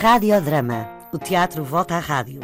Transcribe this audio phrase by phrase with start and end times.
[0.00, 0.88] Radiodrama.
[1.12, 2.38] O teatro volta à rádio.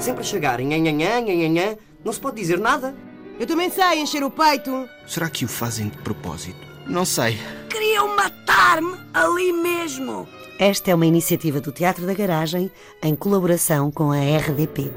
[0.00, 2.94] Sempre a chegar em nhanhanhã, nhanhanhã, não se pode dizer nada.
[3.38, 4.88] Eu também sei encher o peito.
[5.06, 6.58] Será que o fazem de propósito?
[6.86, 7.38] Não sei.
[7.68, 10.26] Queriam matar-me ali mesmo.
[10.58, 12.70] Esta é uma iniciativa do Teatro da Garagem
[13.02, 14.90] em colaboração com a RDP.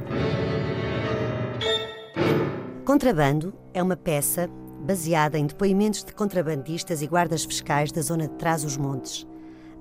[2.85, 4.49] Contrabando é uma peça
[4.85, 9.27] baseada em depoimentos de contrabandistas e guardas fiscais da zona de Trás-os-Montes.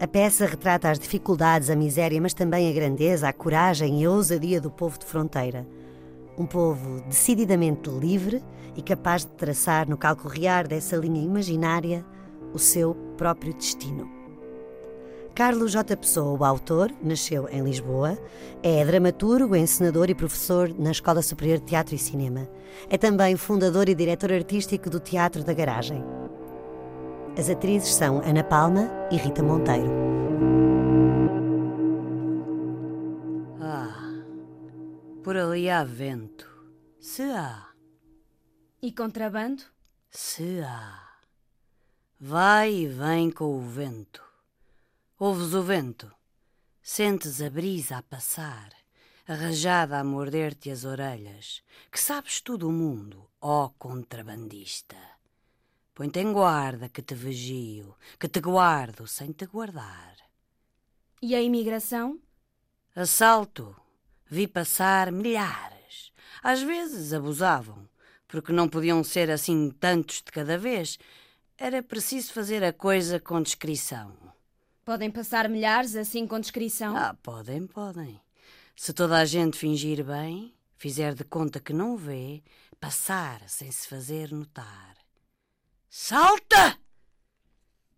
[0.01, 4.11] A peça retrata as dificuldades, a miséria, mas também a grandeza, a coragem e a
[4.11, 5.67] ousadia do povo de fronteira.
[6.39, 8.41] Um povo decididamente livre
[8.77, 12.07] e capaz de traçar no calcorrear dessa linha imaginária
[12.55, 14.09] o seu próprio destino.
[15.35, 15.97] Carlos J.
[15.97, 18.17] Pessoa, o autor, nasceu em Lisboa,
[18.63, 22.49] é dramaturgo, encenador e professor na Escola Superior de Teatro e Cinema.
[22.89, 26.05] É também fundador e diretor artístico do Teatro da Garagem.
[27.39, 29.89] As atrizes são Ana Palma e Rita Monteiro.
[33.61, 34.25] Ah,
[35.23, 36.51] por ali há vento.
[36.99, 37.69] Se há.
[38.83, 39.63] E contrabando?
[40.11, 41.01] Se há.
[42.19, 44.21] Vai e vem com o vento.
[45.17, 46.13] Ouves o vento?
[46.83, 48.71] Sentes a brisa a passar,
[49.29, 54.97] arrajada a morder-te as orelhas, que sabes tudo o mundo, ó contrabandista.
[55.99, 60.15] Põe-te em guarda que te vigio, que te guardo sem te guardar.
[61.21, 62.21] E a imigração?
[62.95, 63.75] Assalto.
[64.31, 66.13] Vi passar milhares.
[66.41, 67.89] Às vezes abusavam,
[68.29, 71.01] porque não podiam ser assim tantos de cada vez.
[71.57, 74.17] Era preciso fazer a coisa com discrição.
[74.85, 76.97] Podem passar milhares assim com descrição?
[76.97, 78.21] Ah, podem, podem.
[78.77, 82.41] Se toda a gente fingir bem, fizer de conta que não vê,
[82.79, 85.08] passar sem se fazer notar.
[85.89, 86.79] Salta!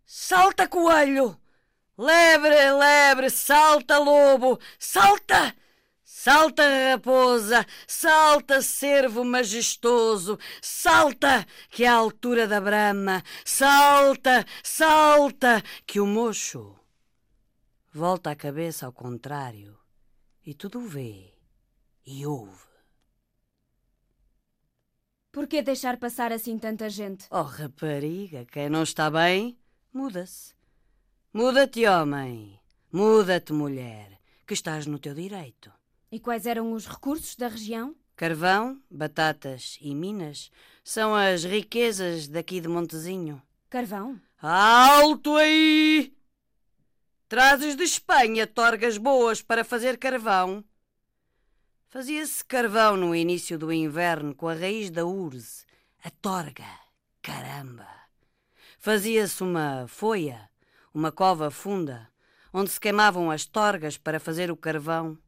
[0.05, 1.41] Salta, coelho!
[1.98, 4.58] Lebre, lebre, salta, lobo!
[4.78, 5.55] Salta!
[6.05, 7.66] Salta, raposa!
[7.86, 10.38] Salta, cervo majestoso!
[10.62, 13.22] Salta, que é a altura da brama!
[13.44, 16.78] Salta, salta, que o mocho
[17.93, 19.76] volta a cabeça ao contrário
[20.47, 21.34] e tudo vê
[22.06, 22.69] e ouve.
[25.32, 27.26] Por que deixar passar assim tanta gente?
[27.30, 29.56] Oh, rapariga, quem não está bem,
[29.92, 30.54] muda-se.
[31.32, 32.58] Muda-te, homem.
[32.91, 35.72] Muda-te, mulher, que estás no teu direito.
[36.10, 37.94] E quais eram os recursos da região?
[38.16, 40.50] Carvão, batatas e minas
[40.82, 43.40] são as riquezas daqui de Montezinho.
[43.70, 44.20] Carvão?
[44.42, 46.12] Alto aí!
[47.28, 50.64] Trazes de Espanha torgas boas para fazer carvão.
[51.92, 55.64] Fazia-se carvão no início do inverno com a raiz da urze,
[56.04, 56.64] a torga.
[57.20, 57.88] Caramba!
[58.78, 60.48] Fazia-se uma foia,
[60.94, 62.08] uma cova funda,
[62.52, 65.18] onde se queimavam as torgas para fazer o carvão.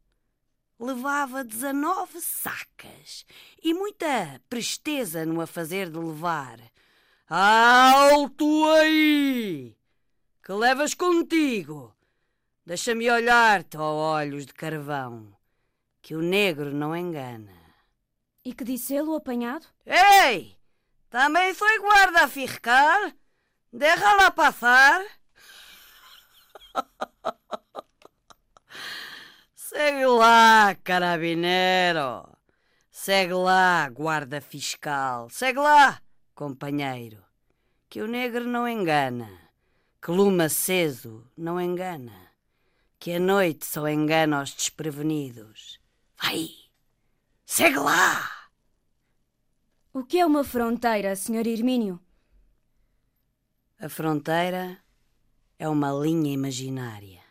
[0.78, 3.26] Levava dezenove sacas
[3.60, 6.60] e muita presteza no a fazer de levar.
[7.28, 9.76] Alto aí!
[10.44, 11.92] Que levas contigo?
[12.64, 15.41] Deixa-me olhar-te, ó olhos de carvão
[16.02, 17.54] que o negro não engana.
[18.44, 19.66] E que disse ele o apanhado?
[19.86, 20.58] Ei!
[21.08, 23.12] Também foi guarda fiscal?
[23.72, 25.00] Deixa lá passar.
[29.54, 32.28] Segue lá, carabinero.
[32.90, 35.30] Segue lá, guarda fiscal.
[35.30, 36.02] Segue lá,
[36.34, 37.22] companheiro.
[37.88, 39.30] Que o negro não engana.
[40.00, 42.32] Que lume aceso não engana.
[42.98, 45.81] Que a noite só engana os desprevenidos.
[46.22, 46.48] Vai!
[47.44, 48.48] Segue lá!
[49.92, 51.46] O que é uma fronteira, Sr.
[51.46, 52.00] Hermínio?
[53.78, 54.78] A fronteira
[55.58, 57.22] é uma linha imaginária.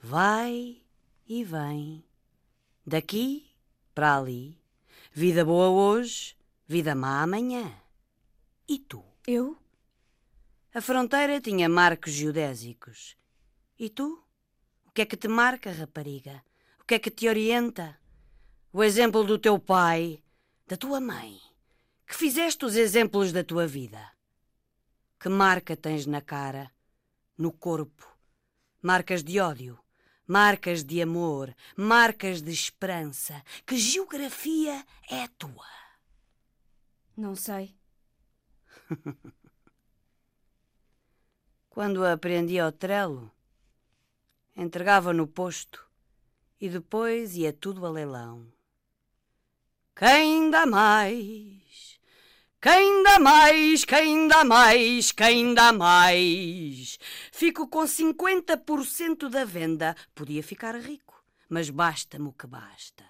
[0.00, 0.82] Vai
[1.26, 2.04] e vem,
[2.84, 3.48] daqui
[3.94, 4.60] para ali.
[5.12, 7.72] Vida boa hoje, vida má amanhã.
[8.68, 9.04] E tu?
[9.26, 9.56] Eu?
[10.74, 13.16] A fronteira tinha marcos geodésicos.
[13.78, 14.22] E tu?
[14.84, 16.42] O que é que te marca, rapariga?
[16.88, 18.00] O que é que te orienta?
[18.72, 20.24] O exemplo do teu pai,
[20.66, 21.38] da tua mãe.
[22.06, 24.00] Que fizeste os exemplos da tua vida.
[25.20, 26.72] Que marca tens na cara,
[27.36, 28.08] no corpo?
[28.80, 29.78] Marcas de ódio,
[30.26, 33.44] marcas de amor, marcas de esperança.
[33.66, 35.68] Que geografia é a tua?
[37.14, 37.76] Não sei.
[41.68, 43.30] Quando aprendi ao trelo,
[44.56, 45.86] entregava no posto
[46.60, 48.46] e depois ia tudo a leilão.
[49.96, 51.98] Quem dá mais?
[52.60, 56.98] Quem dá mais, quem dá mais, quem dá mais?
[57.30, 59.94] Fico com 50% da venda.
[60.14, 63.04] Podia ficar rico, mas basta-me o que basta.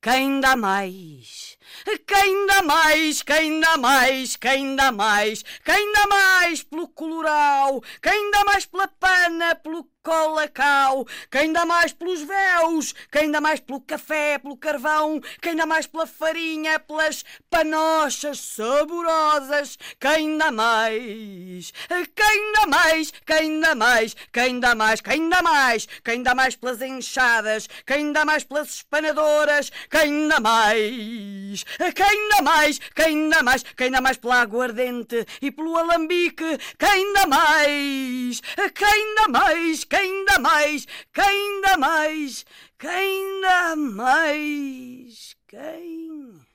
[0.00, 1.56] Quem dá mais?
[2.04, 3.22] Quem dá mais?
[3.22, 4.34] Quem dá mais?
[4.34, 5.44] Quem dá mais?
[5.64, 7.80] Quem dá mais pelo coloral?
[8.02, 11.06] Quem dá mais pela pana, pelo colacau?
[11.30, 12.94] Quem dá mais pelos véus?
[13.10, 15.20] Quem dá mais pelo café, pelo carvão?
[15.40, 19.78] Quem dá mais pela farinha, pelas panochas saborosas?
[20.00, 21.72] Quem dá mais?
[22.14, 23.12] Quem dá mais?
[23.24, 24.16] Quem dá mais?
[24.32, 25.00] Quem dá mais?
[25.00, 25.88] Quem dá mais?
[26.04, 27.68] Quem dá mais pelas enxadas?
[27.86, 29.70] Quem dá mais pelas espanadoras?
[29.88, 31.64] Quem dá mais?
[31.94, 32.78] Quem dá mais?
[32.94, 33.62] Quem dá mais?
[33.62, 36.58] Quem dá mais pela aguardente e pelo alambique?
[36.78, 38.11] Quem dá mais?
[38.40, 39.84] Quem dá mais?
[39.84, 40.86] Quem dá mais?
[41.12, 42.44] Quem dá mais?
[42.78, 45.36] Quem dá mais?
[45.46, 46.46] Quem?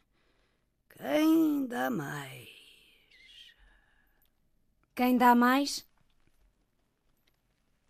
[0.89, 2.47] Quem dá mais?
[4.95, 5.85] Quem dá mais?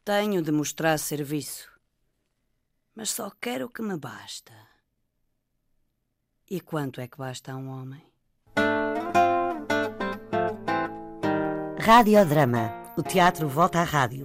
[0.04, 1.70] Tenho de mostrar serviço,
[2.96, 4.54] mas só quero o que me basta.
[6.50, 8.06] E quanto é que basta a um homem?
[11.80, 12.87] Radiodrama.
[12.98, 14.24] O teatro volta à rádio.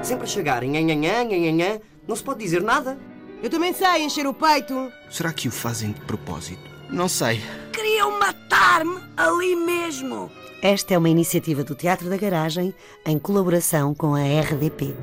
[0.00, 2.96] Sempre a chegar, nhanhanhã, nhanhanhã, não se pode dizer nada.
[3.42, 4.88] Eu também sei encher o peito.
[5.10, 6.62] Será que o fazem de propósito?
[6.88, 7.40] Não sei.
[7.72, 10.30] Queriam matar-me ali mesmo.
[10.62, 12.72] Esta é uma iniciativa do Teatro da Garagem
[13.04, 14.94] em colaboração com a RDP.